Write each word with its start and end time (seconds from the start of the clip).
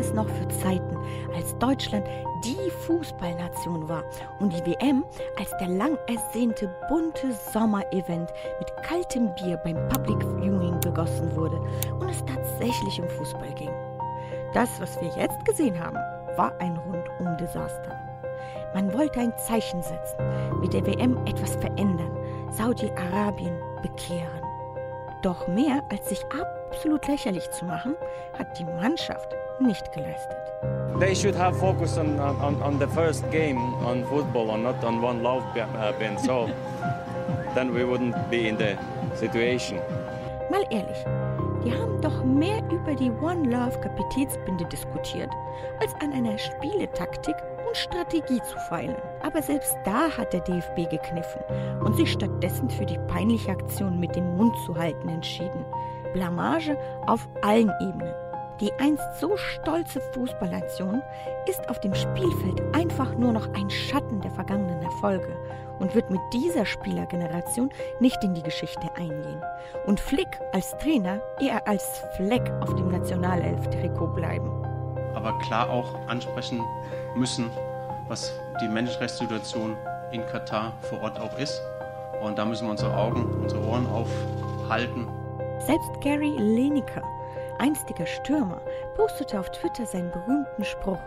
es 0.00 0.12
noch 0.14 0.28
für 0.28 0.48
Zeiten, 0.48 0.96
als 1.34 1.56
Deutschland 1.58 2.06
die 2.44 2.70
Fußballnation 2.86 3.88
war 3.88 4.02
und 4.40 4.52
die 4.52 4.66
WM 4.66 5.04
als 5.38 5.50
der 5.60 5.68
lang 5.68 5.98
ersehnte 6.08 6.74
bunte 6.88 7.32
Sommerevent 7.52 8.30
mit 8.58 8.82
kaltem 8.82 9.32
Bier 9.34 9.56
beim 9.58 9.76
Public 9.88 10.22
Viewing 10.40 10.80
begossen 10.80 11.34
wurde 11.36 11.60
und 12.00 12.08
es 12.08 12.24
tatsächlich 12.24 13.00
um 13.00 13.08
Fußball 13.08 13.52
ging. 13.54 13.70
Das, 14.54 14.80
was 14.80 15.00
wir 15.00 15.08
jetzt 15.16 15.44
gesehen 15.44 15.78
haben, 15.78 15.96
war 16.36 16.52
ein 16.60 16.76
Rundum-Desaster. 16.76 17.96
Man 18.74 18.92
wollte 18.94 19.20
ein 19.20 19.36
Zeichen 19.36 19.82
setzen, 19.82 20.60
mit 20.60 20.72
der 20.72 20.86
WM 20.86 21.18
etwas 21.26 21.56
verändern, 21.56 22.16
Saudi-Arabien 22.50 23.56
bekehren. 23.82 24.40
Doch 25.22 25.46
mehr 25.48 25.82
als 25.90 26.08
sich 26.08 26.24
absolut 26.70 27.06
lächerlich 27.06 27.50
zu 27.50 27.66
machen, 27.66 27.94
hat 28.38 28.58
die 28.58 28.64
Mannschaft 28.64 29.34
nicht 29.60 29.92
geleistet. 29.92 30.36
They 30.98 31.14
should 31.14 31.36
have 31.36 31.58
focus 31.58 31.96
on, 31.96 32.18
on, 32.18 32.60
on 32.62 32.78
the 32.78 32.86
first 32.88 33.24
game 33.30 33.58
on 33.84 34.04
football 34.04 34.50
and 34.50 34.62
not 34.62 34.82
on 34.84 35.02
one 35.02 35.22
love 35.22 35.42
band. 35.54 36.20
So 36.20 36.50
then 37.54 37.72
we 37.72 37.84
wouldn't 37.84 38.14
be 38.30 38.48
in 38.48 38.58
the 38.58 38.76
situation. 39.14 39.80
Mal 40.50 40.64
ehrlich, 40.70 41.04
die 41.64 41.72
haben 41.72 42.00
doch 42.00 42.24
mehr 42.24 42.58
über 42.70 42.94
die 42.94 43.10
One 43.22 43.48
Love 43.48 43.78
Kapitätsbinde 43.80 44.64
diskutiert, 44.66 45.30
als 45.80 45.94
an 46.02 46.12
einer 46.12 46.36
Spieletaktik 46.38 47.36
und 47.66 47.76
Strategie 47.76 48.40
zu 48.42 48.58
feilen. 48.68 48.96
Aber 49.22 49.42
selbst 49.42 49.76
da 49.84 50.10
hat 50.10 50.32
der 50.32 50.40
DFB 50.40 50.90
gekniffen 50.90 51.42
und 51.84 51.96
sich 51.96 52.12
stattdessen 52.12 52.68
für 52.68 52.86
die 52.86 52.98
peinliche 53.08 53.52
Aktion 53.52 54.00
mit 54.00 54.16
dem 54.16 54.36
Mund 54.36 54.54
zu 54.66 54.76
halten 54.76 55.08
entschieden. 55.08 55.64
Blamage 56.12 56.76
auf 57.06 57.28
allen 57.42 57.70
Ebenen. 57.80 58.14
Die 58.60 58.72
einst 58.74 59.18
so 59.18 59.38
stolze 59.38 60.02
Fußballnation 60.12 61.02
ist 61.48 61.66
auf 61.70 61.80
dem 61.80 61.94
Spielfeld 61.94 62.62
einfach 62.74 63.14
nur 63.14 63.32
noch 63.32 63.48
ein 63.54 63.70
Schatten 63.70 64.20
der 64.20 64.30
vergangenen 64.30 64.82
Erfolge 64.82 65.34
und 65.78 65.94
wird 65.94 66.10
mit 66.10 66.20
dieser 66.34 66.66
Spielergeneration 66.66 67.70
nicht 68.00 68.22
in 68.22 68.34
die 68.34 68.42
Geschichte 68.42 68.86
eingehen. 68.96 69.42
Und 69.86 69.98
Flick 69.98 70.28
als 70.52 70.76
Trainer 70.76 71.22
eher 71.40 71.66
als 71.66 72.04
Fleck 72.16 72.52
auf 72.60 72.74
dem 72.74 72.90
Nationalelf-Trikot 72.90 74.08
bleiben. 74.08 74.50
Aber 75.14 75.38
klar 75.38 75.70
auch 75.70 75.94
ansprechen 76.06 76.60
müssen, 77.16 77.50
was 78.08 78.30
die 78.60 78.68
Menschenrechtssituation 78.68 79.74
in 80.12 80.26
Katar 80.26 80.74
vor 80.82 81.00
Ort 81.00 81.18
auch 81.18 81.38
ist. 81.38 81.62
Und 82.20 82.38
da 82.38 82.44
müssen 82.44 82.66
wir 82.66 82.72
unsere 82.72 82.94
Augen, 82.94 83.24
unsere 83.42 83.64
Ohren 83.64 83.86
aufhalten. 83.86 85.08
Selbst 85.60 86.00
Gary 86.02 86.36
Lineker 86.36 87.02
einstiger 87.60 88.06
Stürmer, 88.06 88.60
postete 88.96 89.38
auf 89.38 89.50
Twitter 89.50 89.86
seinen 89.86 90.10
berühmten 90.10 90.64
Spruch: 90.64 90.98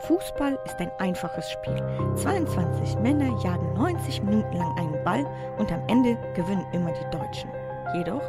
Fußball 0.00 0.58
ist 0.66 0.78
ein 0.78 0.92
einfaches 0.98 1.50
Spiel. 1.50 1.82
22 2.16 2.98
Männer 2.98 3.36
jagen 3.42 3.72
90 3.74 4.22
Minuten 4.22 4.56
lang 4.56 4.78
einen 4.78 5.02
Ball 5.02 5.26
und 5.58 5.72
am 5.72 5.82
Ende 5.88 6.16
gewinnen 6.34 6.66
immer 6.72 6.92
die 6.92 7.16
Deutschen. 7.16 7.50
Jedoch 7.94 8.22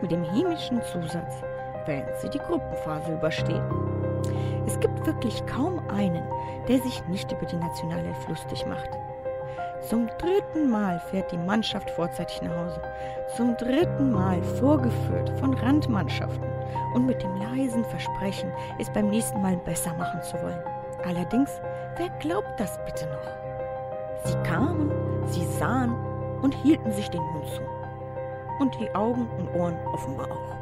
mit 0.00 0.12
dem 0.12 0.22
chemischen 0.24 0.82
Zusatz, 0.82 1.42
während 1.86 2.14
sie 2.18 2.28
die 2.28 2.38
Gruppenphase 2.38 3.14
überstehen. 3.14 3.64
Es 4.66 4.78
gibt 4.78 5.04
wirklich 5.06 5.44
kaum 5.46 5.80
einen, 5.88 6.22
der 6.68 6.78
sich 6.80 7.02
nicht 7.08 7.32
über 7.32 7.46
die 7.46 7.56
Nationalelf 7.56 8.28
lustig 8.28 8.66
macht. 8.66 8.90
Zum 9.88 10.08
dritten 10.18 10.70
Mal 10.70 11.00
fährt 11.10 11.32
die 11.32 11.38
Mannschaft 11.38 11.90
vorzeitig 11.90 12.40
nach 12.42 12.56
Hause. 12.56 12.80
Zum 13.36 13.56
dritten 13.56 14.12
Mal 14.12 14.40
vorgeführt 14.42 15.30
von 15.40 15.54
Randmannschaften 15.54 16.48
und 16.94 17.06
mit 17.06 17.20
dem 17.22 17.34
leisen 17.36 17.84
Versprechen, 17.84 18.52
es 18.78 18.88
beim 18.92 19.10
nächsten 19.10 19.42
Mal 19.42 19.56
besser 19.56 19.92
machen 19.94 20.22
zu 20.22 20.40
wollen. 20.40 20.62
Allerdings, 21.04 21.50
wer 21.96 22.10
glaubt 22.20 22.58
das 22.58 22.78
bitte 22.84 23.06
noch? 23.06 24.30
Sie 24.30 24.48
kamen, 24.48 24.92
sie 25.26 25.44
sahen 25.44 25.94
und 26.42 26.54
hielten 26.54 26.92
sich 26.92 27.10
den 27.10 27.22
Mund 27.22 27.48
zu. 27.48 27.62
Und 28.60 28.78
die 28.78 28.94
Augen 28.94 29.28
und 29.36 29.52
Ohren 29.54 29.76
offenbar 29.92 30.30
auch. 30.30 30.61